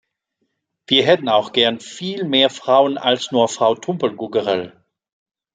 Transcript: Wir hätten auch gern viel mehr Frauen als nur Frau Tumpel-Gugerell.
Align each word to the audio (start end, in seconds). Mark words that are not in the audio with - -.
Wir 0.87 1.05
hätten 1.05 1.29
auch 1.29 1.51
gern 1.51 1.79
viel 1.79 2.23
mehr 2.23 2.49
Frauen 2.49 2.97
als 2.97 3.31
nur 3.31 3.47
Frau 3.47 3.75
Tumpel-Gugerell. 3.75 4.83